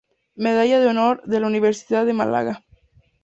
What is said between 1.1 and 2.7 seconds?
de la Universidad de Málaga.